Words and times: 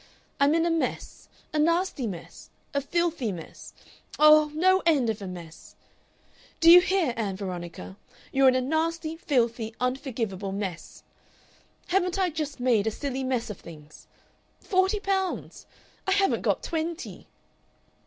I'm 0.39 0.55
in 0.55 0.65
a 0.65 0.71
mess 0.71 1.29
a 1.53 1.59
nasty 1.59 2.07
mess! 2.07 2.49
a 2.73 2.81
filthy 2.81 3.31
mess! 3.31 3.71
Oh, 4.17 4.49
no 4.55 4.81
end 4.83 5.11
of 5.11 5.21
a 5.21 5.27
mess! 5.27 5.75
"Do 6.59 6.71
you 6.71 6.81
hear, 6.81 7.13
Ann 7.15 7.35
Veronica? 7.37 7.97
you're 8.31 8.47
in 8.47 8.55
a 8.55 8.61
nasty, 8.61 9.15
filthy, 9.15 9.75
unforgivable 9.79 10.53
mess! 10.53 11.03
"Haven't 11.89 12.17
I 12.17 12.31
just 12.31 12.59
made 12.59 12.87
a 12.87 12.89
silly 12.89 13.23
mess 13.23 13.51
of 13.51 13.59
things? 13.59 14.07
"Forty 14.59 14.99
pounds! 14.99 15.67
I 16.07 16.13
haven't 16.13 16.41
got 16.41 16.63
twenty!" 16.63 17.27